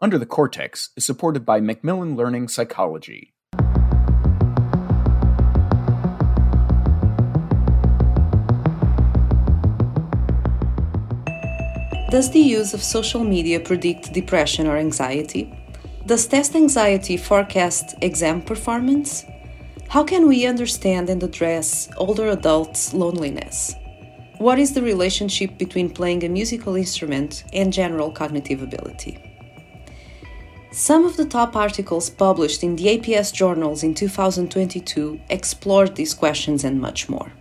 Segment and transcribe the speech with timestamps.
[0.00, 3.32] Under the Cortex is supported by Macmillan Learning Psychology.
[12.12, 15.52] Does the use of social media predict depression or anxiety?
[16.06, 19.24] Does test anxiety forecast exam performance?
[19.88, 23.74] How can we understand and address older adults' loneliness?
[24.38, 29.27] What is the relationship between playing a musical instrument and general cognitive ability?
[30.70, 36.64] Some of the top articles published in the APS journals in 2022 explored these questions
[36.64, 37.32] and much more.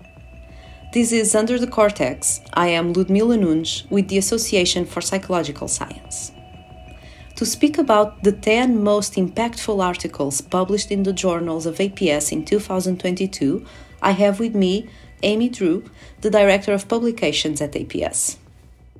[0.93, 2.39] This is Under the Cortex.
[2.53, 6.31] I am Ludmila Nunes with the Association for Psychological Science
[7.37, 12.43] to speak about the 10 most impactful articles published in the journals of APS in
[12.43, 13.63] 2022,
[14.01, 14.89] I have with me
[15.21, 15.85] Amy Drew,
[16.21, 18.37] the Director of Publications at APS.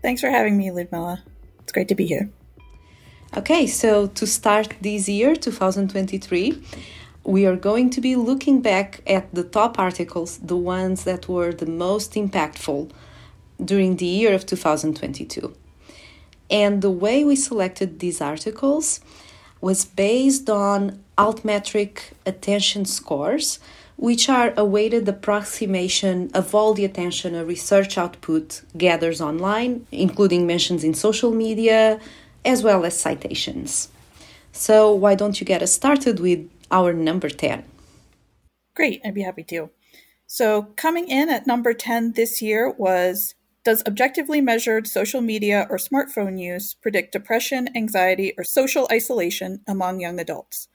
[0.03, 1.23] Thanks for having me, Ludmila.
[1.63, 2.29] It's great to be here.
[3.35, 6.61] Okay, so to start this year, 2023,
[7.25, 11.51] we are going to be looking back at the top articles, the ones that were
[11.51, 12.89] the most impactful
[13.63, 15.53] during the year of 2022.
[16.49, 19.01] And the way we selected these articles
[19.59, 23.59] was based on altmetric attention scores,
[23.97, 30.47] which are a weighted approximation of all the attention a research output gathers online, including
[30.47, 31.99] mentions in social media,
[32.47, 33.89] as well as citations.
[34.51, 37.63] So, why don't you get us started with our number 10?
[38.73, 39.69] Great, I'd be happy to.
[40.25, 45.77] So, coming in at number 10 this year was does objectively measured social media or
[45.77, 50.69] smartphone use predict depression, anxiety, or social isolation among young adults?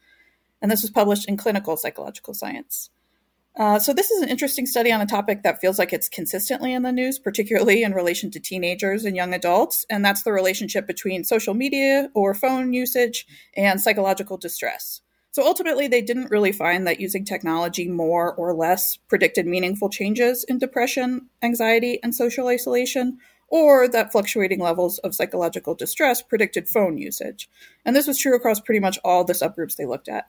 [0.61, 2.91] And this was published in Clinical Psychological Science.
[3.59, 6.73] Uh, so, this is an interesting study on a topic that feels like it's consistently
[6.73, 9.85] in the news, particularly in relation to teenagers and young adults.
[9.91, 15.03] And that's the relationship between social media or phone usage and psychological distress.
[15.33, 20.45] So ultimately, they didn't really find that using technology more or less predicted meaningful changes
[20.45, 26.97] in depression, anxiety, and social isolation, or that fluctuating levels of psychological distress predicted phone
[26.97, 27.51] usage.
[27.85, 30.27] And this was true across pretty much all the subgroups they looked at.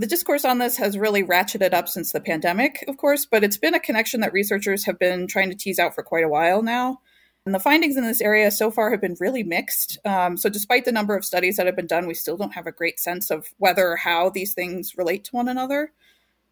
[0.00, 3.58] The discourse on this has really ratcheted up since the pandemic, of course, but it's
[3.58, 6.62] been a connection that researchers have been trying to tease out for quite a while
[6.62, 7.00] now.
[7.46, 9.98] And the findings in this area so far have been really mixed.
[10.04, 12.66] Um, so, despite the number of studies that have been done, we still don't have
[12.66, 15.92] a great sense of whether or how these things relate to one another.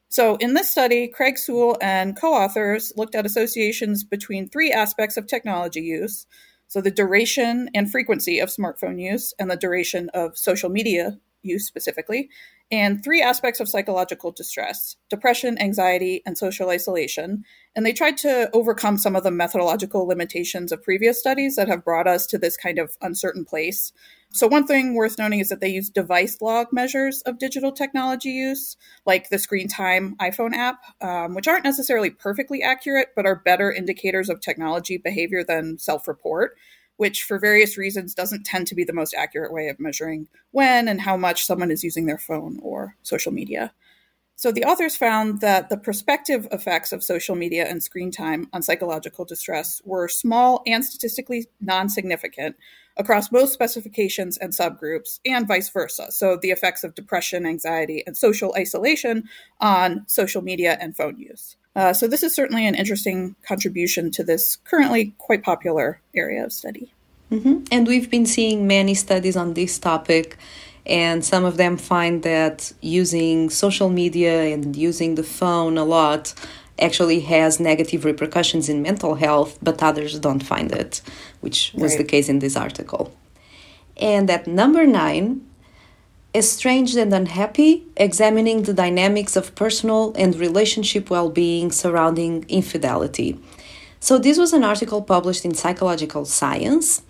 [0.09, 5.17] So, in this study, Craig Sewall and co authors looked at associations between three aspects
[5.17, 6.27] of technology use.
[6.69, 11.67] So, the duration and frequency of smartphone use and the duration of social media use
[11.67, 12.29] specifically,
[12.71, 17.45] and three aspects of psychological distress depression, anxiety, and social isolation.
[17.77, 21.85] And they tried to overcome some of the methodological limitations of previous studies that have
[21.85, 23.93] brought us to this kind of uncertain place.
[24.35, 28.31] So, one thing worth noting is that they use device log measures of digital technology
[28.31, 33.37] use, like the Screen Time iPhone app, um, which aren't necessarily perfectly accurate, but are
[33.37, 36.57] better indicators of technology behavior than self report
[36.97, 40.89] which for various reasons doesn't tend to be the most accurate way of measuring when
[40.89, 43.73] and how much someone is using their phone or social media.
[44.37, 48.63] So the authors found that the prospective effects of social media and screen time on
[48.63, 52.57] psychological distress were small and statistically non significant
[52.97, 56.11] across most specifications and subgroups, and vice versa.
[56.11, 59.29] So the effects of depression, anxiety, and social isolation
[59.61, 61.57] on social media and phone use.
[61.75, 66.53] Uh, so this is certainly an interesting contribution to this currently quite popular area of
[66.53, 66.93] study.
[67.31, 67.65] Mm-hmm.
[67.73, 70.37] And we've been seeing many studies on this topic,
[70.85, 76.35] and some of them find that using social media and using the phone a lot
[76.79, 81.01] actually has negative repercussions in mental health, but others don't find it,
[81.41, 81.99] which was right.
[81.99, 83.15] the case in this article.
[83.97, 85.47] And at number nine,
[86.35, 93.39] estranged and unhappy, examining the dynamics of personal and relationship well being surrounding infidelity.
[94.01, 97.03] So, this was an article published in Psychological Science.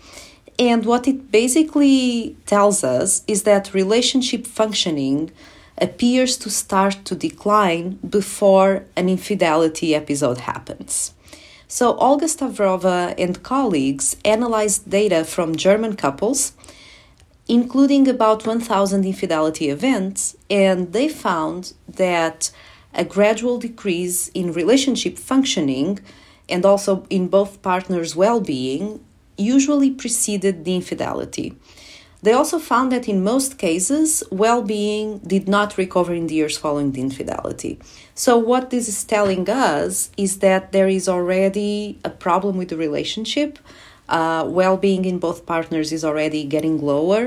[0.59, 5.31] And what it basically tells us is that relationship functioning
[5.79, 11.15] appears to start to decline before an infidelity episode happens.
[11.67, 16.53] So, Olga Stavrova and colleagues analyzed data from German couples
[17.49, 22.51] including about 1,000 infidelity events, and they found that
[22.95, 25.99] a gradual decrease in relationship functioning
[26.49, 29.05] and also in both partners' well being
[29.37, 31.55] usually preceded the infidelity.
[32.23, 36.57] They also found that in most cases, well being did not recover in the years
[36.57, 37.81] following the infidelity.
[38.15, 42.77] So, what this is telling us is that there is already a problem with the
[42.77, 43.59] relationship
[44.19, 47.23] uh, well being in both partners is already getting lower.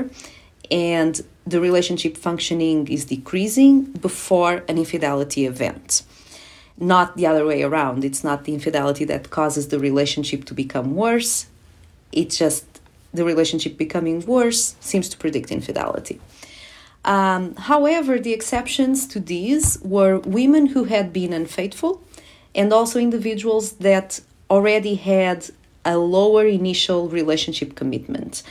[0.70, 1.14] and
[1.46, 6.02] the relationship functioning is decreasing before an infidelity event.
[6.76, 8.04] Not the other way around.
[8.04, 11.46] It's not the infidelity that causes the relationship to become worse.
[12.10, 12.64] It's just
[13.14, 16.20] the relationship becoming worse seems to predict infidelity.
[17.04, 22.02] Um, however, the exceptions to these were women who had been unfaithful
[22.54, 25.50] and also individuals that already had
[25.86, 28.42] a lower initial relationship commitment.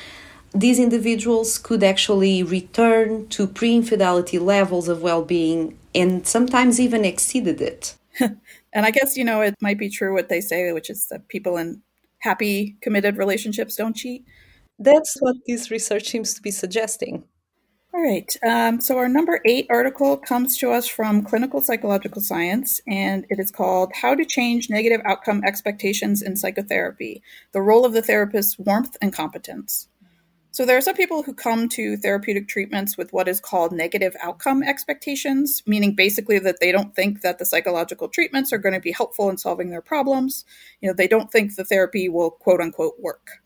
[0.53, 7.05] These individuals could actually return to pre infidelity levels of well being and sometimes even
[7.05, 7.95] exceeded it.
[8.19, 11.27] and I guess, you know, it might be true what they say, which is that
[11.27, 11.81] people in
[12.19, 14.25] happy, committed relationships don't cheat.
[14.79, 17.23] That's what this research seems to be suggesting.
[17.95, 18.35] All right.
[18.45, 23.39] Um, so our number eight article comes to us from Clinical Psychological Science, and it
[23.39, 28.59] is called How to Change Negative Outcome Expectations in Psychotherapy The Role of the Therapist's
[28.59, 29.87] Warmth and Competence.
[30.51, 34.13] So there are some people who come to therapeutic treatments with what is called negative
[34.21, 38.81] outcome expectations, meaning basically that they don't think that the psychological treatments are going to
[38.81, 40.43] be helpful in solving their problems.
[40.81, 43.39] You know, they don't think the therapy will quote unquote work.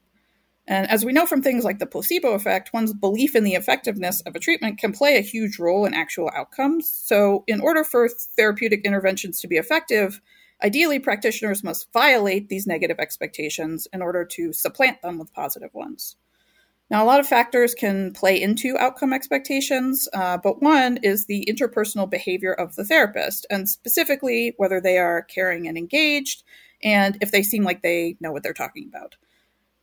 [0.70, 4.22] And as we know from things like the placebo effect, one's belief in the effectiveness
[4.22, 6.88] of a treatment can play a huge role in actual outcomes.
[6.88, 10.22] So, in order for therapeutic interventions to be effective,
[10.64, 16.18] ideally practitioners must violate these negative expectations in order to supplant them with positive ones.
[16.92, 21.52] Now, a lot of factors can play into outcome expectations, uh, but one is the
[21.52, 26.44] interpersonal behavior of the therapist, and specifically whether they are caring and engaged,
[26.84, 29.16] and if they seem like they know what they're talking about.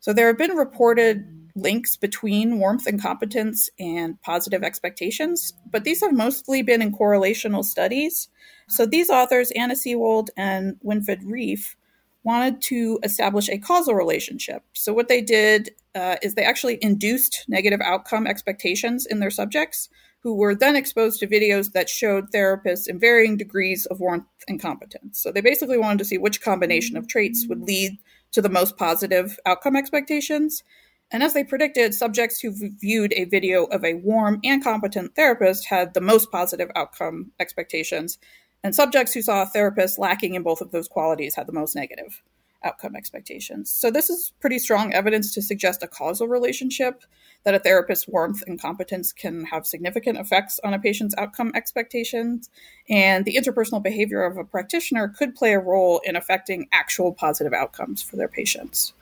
[0.06, 1.26] So there have been reported
[1.56, 7.64] links between warmth and competence and positive expectations, but these have mostly been in correlational
[7.64, 8.28] studies.
[8.68, 11.74] So these authors, Anna Seewald and Winfried Rief,
[12.22, 14.62] wanted to establish a causal relationship.
[14.74, 19.88] So what they did uh, is they actually induced negative outcome expectations in their subjects,
[20.20, 24.62] who were then exposed to videos that showed therapists in varying degrees of warmth and
[24.62, 25.18] competence.
[25.18, 27.98] So they basically wanted to see which combination of traits would lead
[28.32, 30.62] to the most positive outcome expectations.
[31.10, 35.66] And as they predicted, subjects who viewed a video of a warm and competent therapist
[35.66, 38.18] had the most positive outcome expectations,
[38.64, 41.76] and subjects who saw a therapist lacking in both of those qualities had the most
[41.76, 42.22] negative
[42.64, 43.70] outcome expectations.
[43.70, 47.02] So, this is pretty strong evidence to suggest a causal relationship
[47.44, 52.50] that a therapist's warmth and competence can have significant effects on a patient's outcome expectations.
[52.88, 57.52] And the interpersonal behavior of a practitioner could play a role in affecting actual positive
[57.52, 58.92] outcomes for their patients.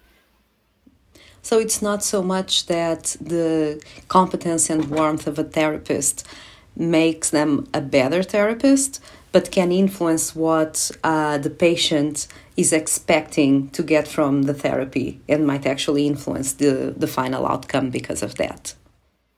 [1.43, 6.27] So, it's not so much that the competence and warmth of a therapist
[6.77, 9.03] makes them a better therapist,
[9.35, 15.45] but can influence what uh, the patient is expecting to get from the therapy and
[15.45, 18.77] might actually influence the, the final outcome because of that.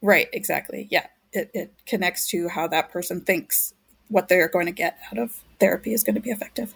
[0.03, 0.87] Right, exactly.
[0.91, 1.07] Yeah.
[1.33, 3.73] It, it connects to how that person thinks
[4.09, 6.75] what they're going to get out of therapy is going to be effective.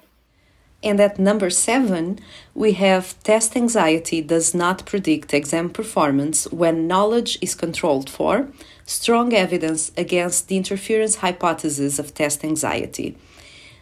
[0.82, 2.20] And at number seven,
[2.55, 8.49] we have test anxiety does not predict exam performance when knowledge is controlled for,
[8.90, 13.16] strong evidence against the interference hypothesis of test anxiety.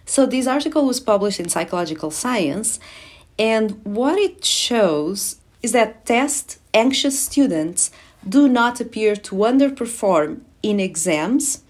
[0.04, 2.78] So, this article was published in Psychological Science,
[3.38, 7.90] and what it shows is that test anxious students
[8.28, 11.62] do not appear to underperform in exams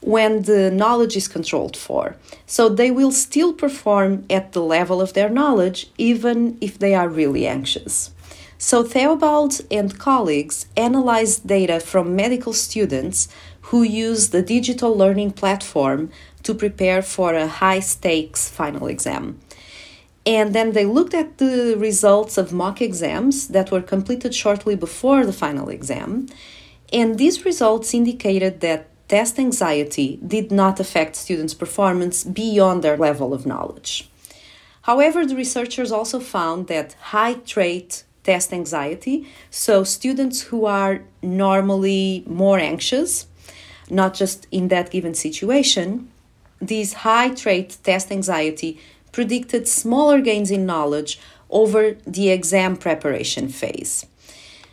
[0.00, 2.16] when the knowledge is controlled for.
[2.46, 7.08] So they will still perform at the level of their knowledge even if they are
[7.08, 8.12] really anxious.
[8.58, 13.28] So Theobald and colleagues analyzed data from medical students
[13.68, 16.10] who used the digital learning platform
[16.42, 19.38] to prepare for a high stakes final exam.
[20.24, 25.26] And then they looked at the results of mock exams that were completed shortly before
[25.26, 26.26] the final exam.
[26.92, 33.34] And these results indicated that test anxiety did not affect students' performance beyond their level
[33.34, 34.08] of knowledge.
[34.82, 39.16] However, the researchers also found that high trait test anxiety.
[39.50, 43.26] So, students who are normally more anxious,
[43.88, 45.86] not just in that given situation,
[46.60, 48.70] these high trait test anxiety
[49.12, 51.12] predicted smaller gains in knowledge
[51.48, 51.82] over
[52.16, 54.04] the exam preparation phase.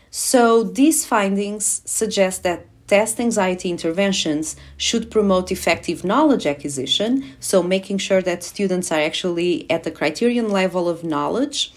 [0.10, 8.00] So, these findings suggest that test anxiety interventions should promote effective knowledge acquisition, so making
[8.00, 11.72] sure that students are actually at the criterion level of knowledge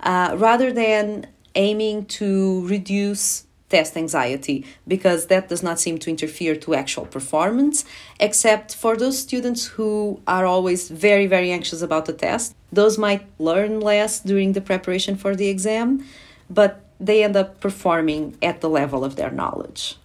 [0.00, 6.54] uh, rather than aiming to reduce test anxiety because that does not seem to interfere
[6.54, 7.84] to actual performance
[8.20, 13.26] except for those students who are always very very anxious about the test those might
[13.40, 16.04] learn less during the preparation for the exam
[16.48, 19.96] but they end up performing at the level of their knowledge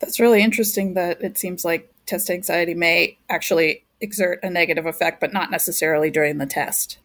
[0.00, 5.20] That's really interesting that it seems like test anxiety may actually exert a negative effect,
[5.20, 6.98] but not necessarily during the test.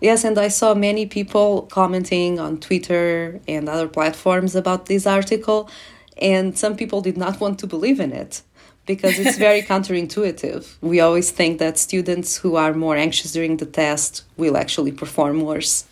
[0.00, 5.68] Yes, and I saw many people commenting on Twitter and other platforms about this article,
[6.16, 8.42] and some people did not want to believe in it
[8.86, 10.76] because it's very counterintuitive.
[10.80, 15.42] We always think that students who are more anxious during the test will actually perform
[15.42, 15.84] worse.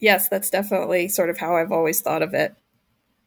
[0.00, 2.54] Yes, that's definitely sort of how I've always thought of it.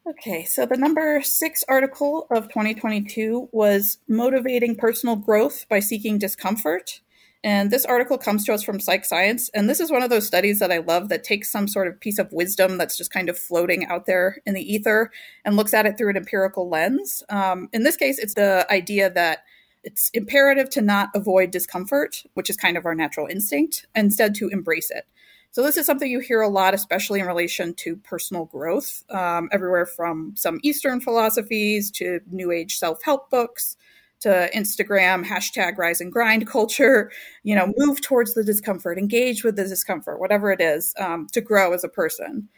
[0.06, 7.00] Okay, so the number six article of 2022 was Motivating Personal Growth by Seeking Discomfort.
[7.42, 9.48] And this article comes to us from Psych Science.
[9.54, 11.98] And this is one of those studies that I love that takes some sort of
[11.98, 15.10] piece of wisdom that's just kind of floating out there in the ether
[15.44, 17.22] and looks at it through an empirical lens.
[17.30, 19.44] Um, in this case, it's the idea that
[19.82, 24.48] it's imperative to not avoid discomfort, which is kind of our natural instinct, instead to
[24.48, 25.06] embrace it.
[25.52, 29.48] So, this is something you hear a lot, especially in relation to personal growth, um,
[29.50, 33.76] everywhere from some Eastern philosophies to New Age self help books
[34.20, 37.10] to Instagram, hashtag rise and grind culture,
[37.42, 41.40] you know, move towards the discomfort, engage with the discomfort, whatever it is, um, to
[41.40, 42.48] grow as a person.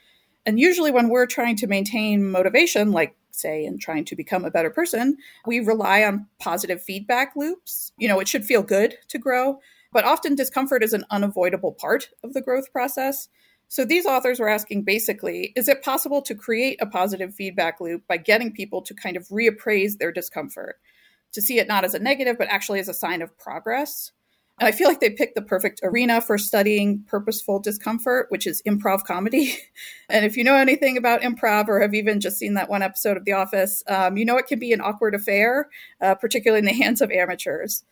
[0.45, 4.51] And usually, when we're trying to maintain motivation, like say in trying to become a
[4.51, 5.17] better person,
[5.47, 7.93] we rely on positive feedback loops.
[7.97, 9.61] You know, it should feel good to grow,
[9.93, 13.29] but often discomfort is an unavoidable part of the growth process.
[13.69, 18.07] So these authors were asking basically, is it possible to create a positive feedback loop
[18.07, 20.79] by getting people to kind of reappraise their discomfort?
[21.33, 24.13] To see it not as a negative, but actually as a sign of progress.
[24.61, 28.63] And I feel like they picked the perfect arena for studying purposeful discomfort, which is
[28.63, 29.59] improv comedy.
[30.09, 33.17] and if you know anything about improv or have even just seen that one episode
[33.17, 35.69] of The Office, um, you know it can be an awkward affair,
[36.01, 37.83] uh, particularly in the hands of amateurs.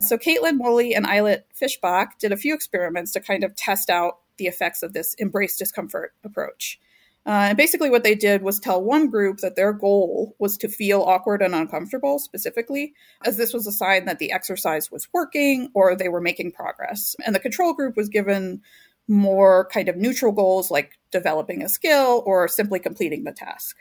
[0.00, 4.18] So Kaitlin Woolley and Ayelet Fishbach did a few experiments to kind of test out
[4.36, 6.78] the effects of this embrace discomfort approach.
[7.26, 10.68] Uh, and basically, what they did was tell one group that their goal was to
[10.68, 15.68] feel awkward and uncomfortable specifically, as this was a sign that the exercise was working
[15.74, 17.16] or they were making progress.
[17.26, 18.62] And the control group was given
[19.08, 23.76] more kind of neutral goals like developing a skill or simply completing the task.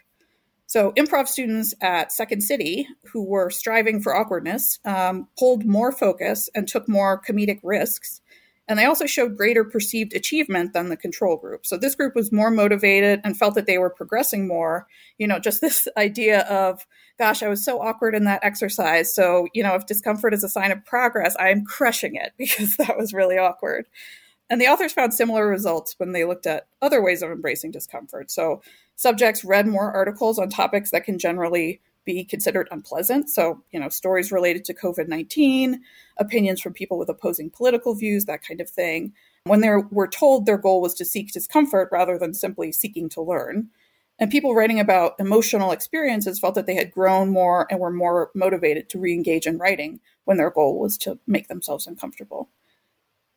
[0.66, 6.50] So, improv students at Second City who were striving for awkwardness um, pulled more focus
[6.56, 8.22] and took more comedic risks
[8.68, 11.66] and they also showed greater perceived achievement than the control group.
[11.66, 14.88] So this group was more motivated and felt that they were progressing more.
[15.18, 16.86] You know, just this idea of,
[17.20, 19.14] gosh, I was so awkward in that exercise.
[19.14, 22.98] So, you know, if discomfort is a sign of progress, I'm crushing it because that
[22.98, 23.86] was really awkward.
[24.50, 28.30] And the authors found similar results when they looked at other ways of embracing discomfort.
[28.30, 28.62] So
[28.96, 33.30] subjects read more articles on topics that can generally be considered unpleasant.
[33.30, 35.82] So, you know, stories related to COVID 19,
[36.18, 39.14] opinions from people with opposing political views, that kind of thing.
[39.46, 43.22] When they were told their goal was to seek discomfort rather than simply seeking to
[43.22, 43.70] learn.
[44.18, 48.32] And people writing about emotional experiences felt that they had grown more and were more
[48.34, 52.50] motivated to re engage in writing when their goal was to make themselves uncomfortable.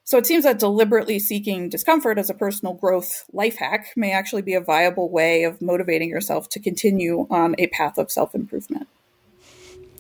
[0.09, 4.41] So it seems that deliberately seeking discomfort as a personal growth life hack may actually
[4.41, 8.89] be a viable way of motivating yourself to continue on a path of self improvement.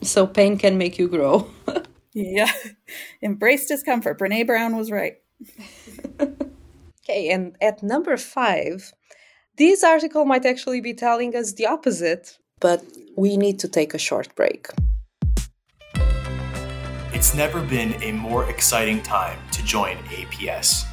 [0.01, 1.51] So pain can make you grow.
[2.15, 2.51] yeah.
[3.21, 4.19] Embrace discomfort.
[4.19, 5.19] Brene Brown was right.
[6.19, 8.95] okay, and at number five,
[9.59, 12.83] this article might actually be telling us the opposite, but
[13.15, 14.69] we need to take a short break.
[17.19, 20.85] It's never been a more exciting time to join APS.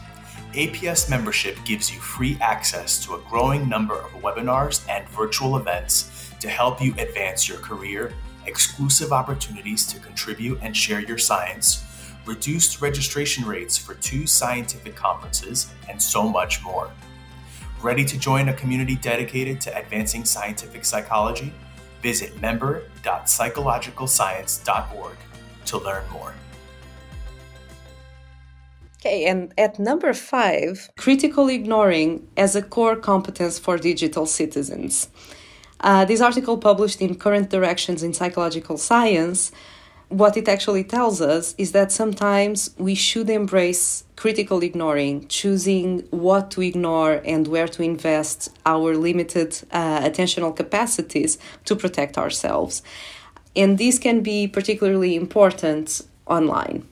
[0.53, 6.31] APS membership gives you free access to a growing number of webinars and virtual events
[6.39, 8.11] to help you advance your career,
[8.47, 11.85] exclusive opportunities to contribute and share your science,
[12.25, 16.89] reduced registration rates for two scientific conferences, and so much more.
[17.83, 21.53] Ready to join a community dedicated to advancing scientific psychology?
[22.01, 25.17] Visit member.psychologicalscience.org
[25.65, 26.33] to learn more.
[28.99, 35.09] Okay, and at number five, critical ignoring as a core competence for digital citizens.
[35.79, 39.51] Uh, this article published in Current Directions in Psychological Science,
[40.09, 46.49] what it actually tells us is that sometimes we should embrace critical ignoring, choosing what
[46.51, 52.81] to ignore and where to invest our limited uh, attentional capacities to protect ourselves
[53.55, 56.87] and this can be particularly important online.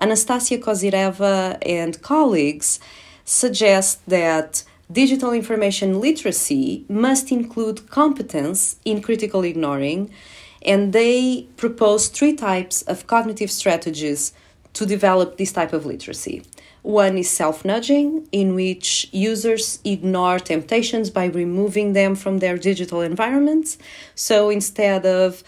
[0.00, 2.80] Anastasia Kozyreva and colleagues
[3.24, 10.10] suggest that digital information literacy must include competence in critical ignoring,
[10.62, 14.32] and they propose three types of cognitive strategies
[14.72, 16.42] to develop this type of literacy.
[16.82, 23.00] One is self nudging, in which users ignore temptations by removing them from their digital
[23.00, 23.78] environments.
[24.14, 25.42] So instead of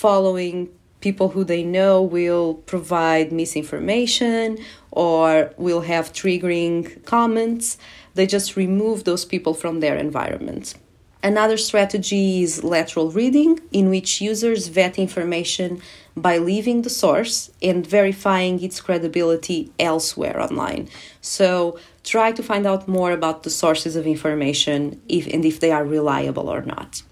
[0.00, 0.66] following
[1.00, 4.56] people who they know will provide misinformation
[4.90, 7.76] or will have triggering comments,
[8.14, 10.74] they just remove those people from their environment.
[11.22, 15.82] Another strategy is lateral reading, in which users vet information
[16.16, 20.88] by leaving the source and verifying its credibility elsewhere online.
[21.20, 25.72] So try to find out more about the sources of information if, and if they
[25.72, 27.02] are reliable or not.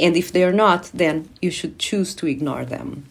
[0.00, 3.04] And if they're not, then you should choose to ignore them.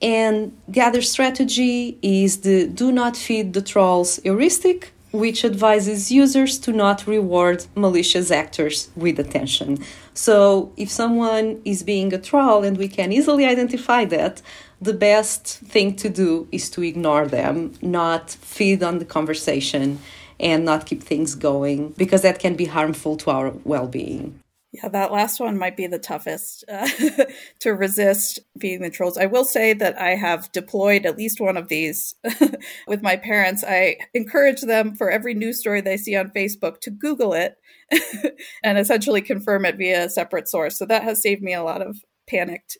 [0.00, 6.58] And the other strategy is the do not feed the trolls heuristic, which advises users
[6.60, 9.78] to not reward malicious actors with attention.
[10.14, 14.42] So, if someone is being a troll and we can easily identify that,
[14.80, 19.98] the best thing to do is to ignore them, not feed on the conversation,
[20.38, 24.38] and not keep things going because that can be harmful to our well being.
[24.82, 26.88] Yeah, that last one might be the toughest uh,
[27.60, 29.18] to resist being the trolls.
[29.18, 32.14] I will say that I have deployed at least one of these
[32.86, 33.64] with my parents.
[33.66, 37.56] I encourage them for every news story they see on Facebook to Google it
[38.62, 40.78] and essentially confirm it via a separate source.
[40.78, 41.96] So that has saved me a lot of
[42.28, 42.78] panicked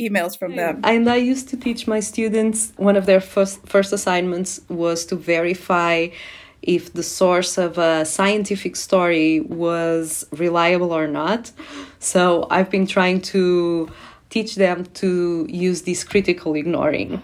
[0.00, 0.80] emails from them.
[0.82, 5.16] And I used to teach my students one of their first first assignments was to
[5.16, 6.08] verify
[6.66, 11.52] if the source of a scientific story was reliable or not.
[11.98, 13.90] So I've been trying to
[14.30, 17.22] teach them to use this critical ignoring.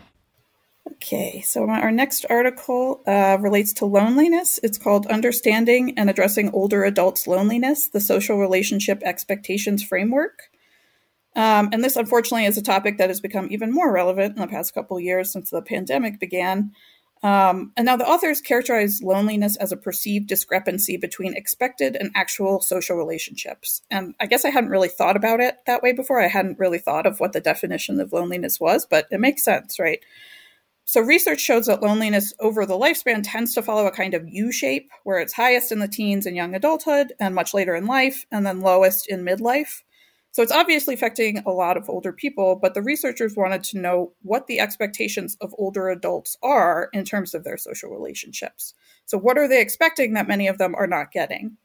[0.92, 4.58] Okay, so our next article uh, relates to loneliness.
[4.62, 10.44] It's called Understanding and Addressing Older Adults' Loneliness The Social Relationship Expectations Framework.
[11.34, 14.49] Um, and this, unfortunately, is a topic that has become even more relevant in the
[14.49, 16.72] past couple years since the pandemic began.
[17.23, 22.61] Um, and now the authors characterize loneliness as a perceived discrepancy between expected and actual
[22.61, 23.81] social relationships.
[23.91, 26.21] And I guess I hadn't really thought about it that way before.
[26.21, 29.79] I hadn't really thought of what the definition of loneliness was, but it makes sense,
[29.79, 30.00] right?
[30.85, 34.50] So, research shows that loneliness over the lifespan tends to follow a kind of U
[34.50, 38.26] shape, where it's highest in the teens and young adulthood and much later in life,
[38.32, 39.82] and then lowest in midlife.
[40.32, 44.12] So it's obviously affecting a lot of older people, but the researchers wanted to know
[44.23, 48.73] what the expectations of older adults are in terms of their social relationships.
[49.04, 51.58] So, what are they expecting that many of them are not getting?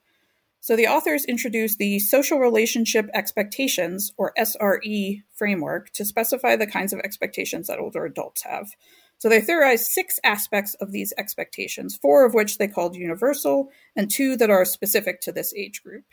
[0.60, 6.92] So, the authors introduced the Social Relationship Expectations, or SRE, framework to specify the kinds
[6.92, 8.72] of expectations that older adults have.
[9.18, 14.12] So, they theorized six aspects of these expectations, four of which they called universal, and
[14.12, 16.04] two that are specific to this age group.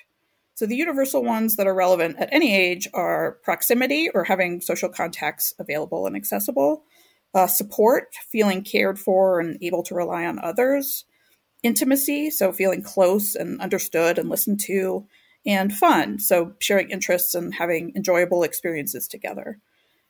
[0.54, 4.88] So the universal ones that are relevant at any age are proximity or having social
[4.88, 6.84] contacts available and accessible,
[7.34, 11.04] uh, support, feeling cared for and able to rely on others,
[11.64, 15.06] intimacy, so feeling close and understood and listened to,
[15.44, 19.58] and fun, so sharing interests and having enjoyable experiences together.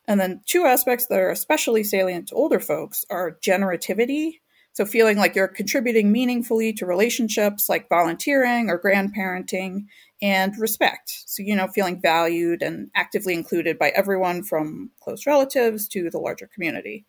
[0.06, 4.40] And then two aspects that are especially salient to older folks are generativity,
[4.74, 9.86] so feeling like you're contributing meaningfully to relationships like volunteering or grandparenting,
[10.24, 11.24] and respect.
[11.26, 16.18] So, you know, feeling valued and actively included by everyone from close relatives to the
[16.18, 17.04] larger community.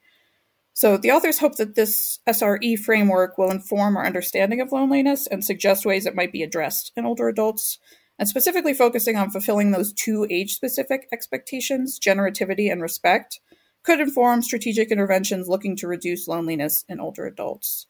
[0.73, 5.45] So, the authors hope that this SRE framework will inform our understanding of loneliness and
[5.45, 7.80] suggest ways it might be addressed in older adults,
[8.19, 13.39] and specifically focusing on fulfilling those two age specific expectations, generativity and respect,
[13.84, 17.88] could inform strategic interventions looking to reduce loneliness in older adults.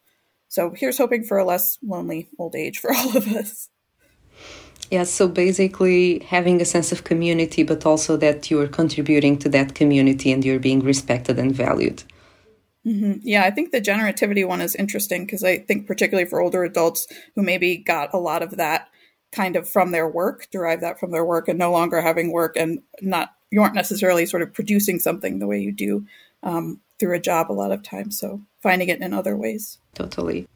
[0.49, 3.69] So, here's hoping for a less lonely old age for all of us.
[4.91, 9.73] Yeah, so basically having a sense of community, but also that you're contributing to that
[9.73, 12.03] community and you're being respected and valued.
[12.85, 13.13] Mm-hmm.
[13.23, 17.07] Yeah, I think the generativity one is interesting because I think, particularly for older adults
[17.35, 18.89] who maybe got a lot of that
[19.31, 22.55] kind of from their work, derive that from their work, and no longer having work
[22.55, 26.05] and not, you aren't necessarily sort of producing something the way you do
[26.43, 28.19] um, through a job a lot of times.
[28.19, 29.79] So finding it in other ways.
[29.95, 30.47] Totally.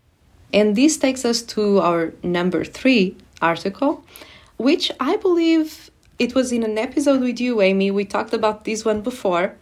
[0.54, 4.04] And this takes us to our number three article,
[4.58, 7.91] which I believe it was in an episode with you, Amy.
[7.91, 9.56] We talked about this one before.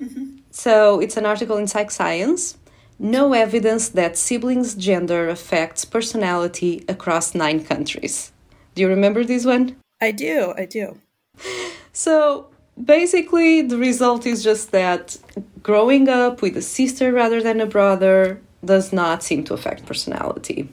[0.00, 0.38] Mm-hmm.
[0.50, 2.56] So it's an article in Psych Science.
[2.98, 8.32] No evidence that siblings' gender affects personality across nine countries.
[8.74, 9.76] Do you remember this one?
[10.00, 10.98] I do, I do.
[11.92, 12.48] So
[12.82, 15.18] basically, the result is just that
[15.62, 20.68] growing up with a sister rather than a brother does not seem to affect personality.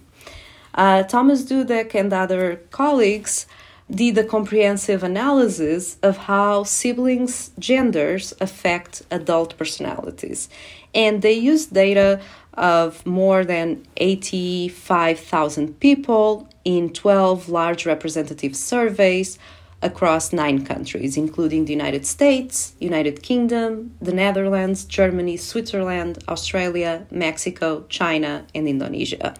[0.77, 3.47] Uh, Thomas Dudek and other colleagues
[3.89, 10.49] did a comprehensive analysis of how siblings' genders affect adult personalities.
[10.93, 12.21] And they used data
[12.53, 19.39] of more than 85,000 people in 12 large representative surveys
[19.81, 27.85] across nine countries, including the United States, United Kingdom, the Netherlands, Germany, Switzerland, Australia, Mexico,
[27.89, 29.35] China, and Indonesia.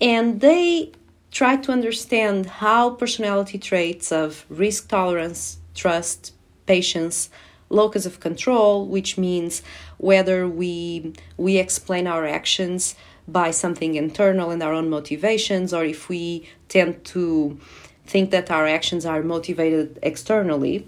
[0.00, 0.92] And they
[1.30, 6.32] try to understand how personality traits of risk tolerance, trust,
[6.66, 7.30] patience,
[7.70, 9.62] locus of control, which means
[9.98, 12.94] whether we we explain our actions
[13.26, 17.58] by something internal and our own motivations, or if we tend to
[18.06, 20.86] think that our actions are motivated externally.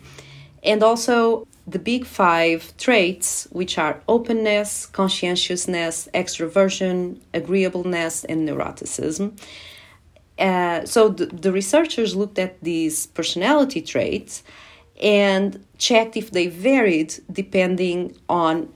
[0.62, 9.38] And also the big five traits, which are openness, conscientiousness, extroversion, agreeableness, and neuroticism.
[10.38, 14.42] Uh, so the, the researchers looked at these personality traits
[15.00, 18.72] and checked if they varied depending on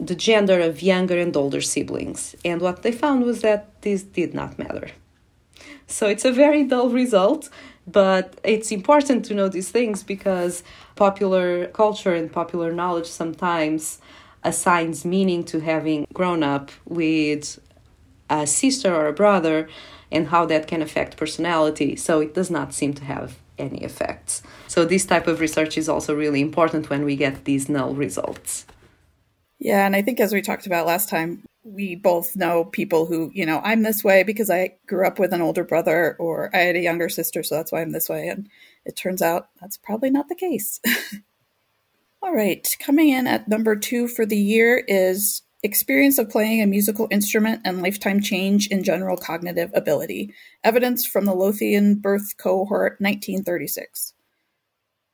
[0.00, 2.34] the gender of younger and older siblings.
[2.44, 4.88] And what they found was that this did not matter.
[5.86, 7.50] So it's a very dull result,
[7.86, 10.62] but it's important to know these things because
[10.94, 14.00] popular culture and popular knowledge sometimes
[14.44, 17.60] assigns meaning to having grown up with
[18.30, 19.68] a sister or a brother
[20.10, 21.96] and how that can affect personality.
[21.96, 24.42] So it does not seem to have any effects.
[24.68, 28.66] So this type of research is also really important when we get these null results.
[29.58, 33.30] Yeah, and I think as we talked about last time, we both know people who,
[33.32, 36.58] you know, I'm this way because I grew up with an older brother or I
[36.58, 38.28] had a younger sister, so that's why I'm this way.
[38.28, 38.48] And
[38.84, 40.80] it turns out that's probably not the case.
[42.22, 46.66] All right, coming in at number two for the year is experience of playing a
[46.66, 50.34] musical instrument and lifetime change in general cognitive ability.
[50.64, 54.11] Evidence from the Lothian Birth Cohort 1936.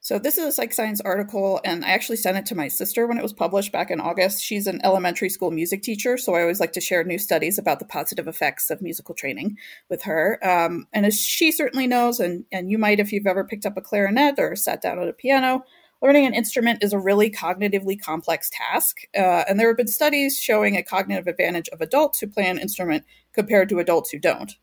[0.08, 3.06] So this is a Psych Science article, and I actually sent it to my sister
[3.06, 4.42] when it was published back in August.
[4.42, 7.78] She's an elementary school music teacher, so I always like to share new studies about
[7.78, 9.58] the positive effects of musical training
[9.90, 10.38] with her.
[10.42, 13.76] Um, and as she certainly knows, and, and you might if you've ever picked up
[13.76, 15.62] a clarinet or sat down at a piano,
[16.00, 19.00] learning an instrument is a really cognitively complex task.
[19.14, 22.58] Uh, and there have been studies showing a cognitive advantage of adults who play an
[22.58, 24.56] instrument compared to adults who don't.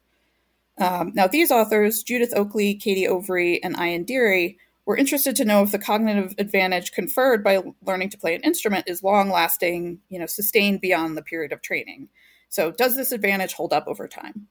[0.79, 5.63] Um, now, these authors, Judith Okely, Katie Overy, and Ian Deary, we're interested to know
[5.63, 10.19] if the cognitive advantage conferred by learning to play an instrument is long lasting, you
[10.19, 12.09] know, sustained beyond the period of training.
[12.49, 14.47] So, does this advantage hold up over time?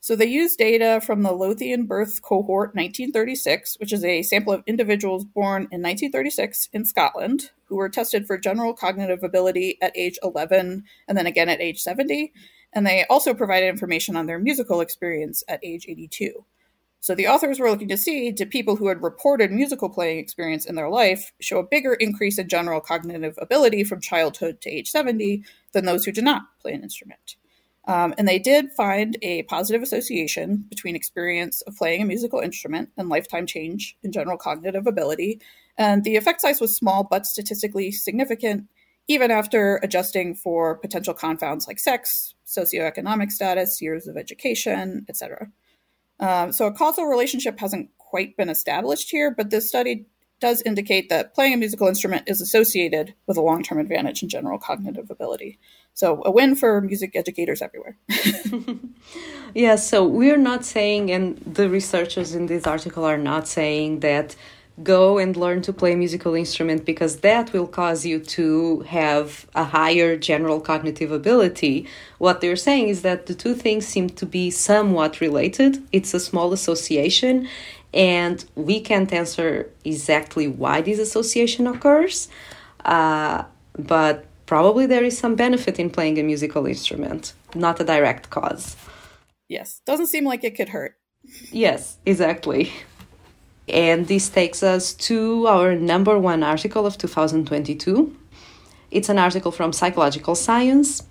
[0.00, 4.64] So, they used data from the Lothian Birth Cohort 1936, which is a sample of
[4.66, 10.18] individuals born in 1936 in Scotland who were tested for general cognitive ability at age
[10.24, 12.32] 11 and then again at age 70.
[12.72, 16.44] And they also provided information on their musical experience at age 82.
[17.00, 20.66] So the authors were looking to see did people who had reported musical playing experience
[20.66, 24.90] in their life show a bigger increase in general cognitive ability from childhood to age
[24.90, 27.36] 70 than those who did not play an instrument.
[27.86, 32.90] Um, and they did find a positive association between experience of playing a musical instrument
[32.98, 35.40] and lifetime change in general cognitive ability.
[35.78, 38.68] And the effect size was small but statistically significant,
[39.08, 45.50] even after adjusting for potential confounds like sex, socioeconomic status, years of education, etc.
[46.20, 50.06] Um, so a causal relationship hasn't quite been established here, but this study
[50.40, 54.28] does indicate that playing a musical instrument is associated with a long term advantage in
[54.28, 55.58] general cognitive ability.
[55.92, 57.98] So a win for music educators everywhere.
[59.54, 64.34] yeah, so we're not saying, and the researchers in this article are not saying that
[64.82, 69.46] go and learn to play a musical instrument because that will cause you to have
[69.54, 71.86] a higher general cognitive ability.
[72.18, 75.82] What they're saying is that the two things seem to be somewhat related.
[75.92, 77.48] It's a small association,
[77.92, 82.28] and we can't answer exactly why this association occurs,
[82.84, 83.44] uh,
[83.78, 88.76] but probably there is some benefit in playing a musical instrument, not a direct cause.
[89.48, 90.96] Yes, doesn't seem like it could hurt.
[91.52, 92.72] Yes, exactly.
[93.70, 98.16] And this takes us to our number one article of 2022.
[98.90, 101.04] It's an article from Psychological Science,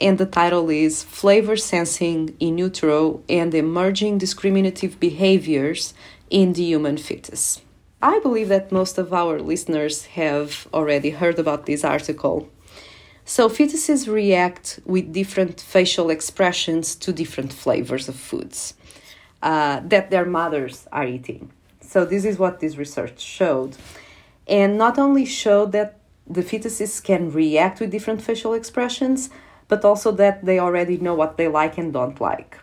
[0.00, 5.94] and the title is Flavor Sensing in Utero and Emerging Discriminative Behaviors
[6.28, 7.60] in the Human Fetus.
[8.02, 12.50] I believe that most of our listeners have already heard about this article.
[13.24, 18.74] So, fetuses react with different facial expressions to different flavors of foods
[19.40, 21.52] uh, that their mothers are eating.
[21.92, 23.76] So this is what this research showed.
[24.48, 29.28] And not only showed that the fetuses can react with different facial expressions,
[29.68, 32.58] but also that they already know what they like and don't like.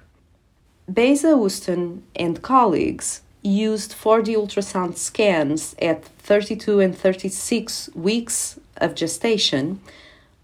[0.91, 9.79] Beyza Ustun and colleagues used 4D ultrasound scans at 32 and 36 weeks of gestation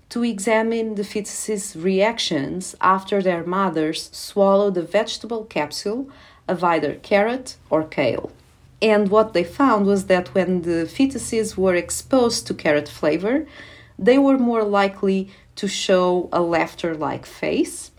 [0.10, 6.08] to examine the fetuses' reactions after their mothers swallowed a vegetable capsule
[6.48, 8.32] of either carrot or kale.
[8.82, 13.46] And what they found was that when the fetuses were exposed to carrot flavor,
[13.98, 17.92] they were more likely to show a laughter like face.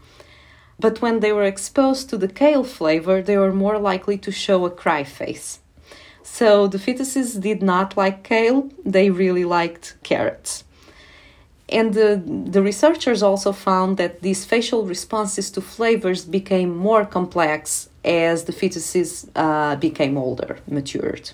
[0.78, 4.66] But when they were exposed to the kale flavor, they were more likely to show
[4.66, 5.60] a cry face.
[6.22, 10.64] So the fetuses did not like kale, they really liked carrots.
[11.68, 17.88] And the, the researchers also found that these facial responses to flavors became more complex
[18.06, 21.32] as the fetuses uh, became older, matured.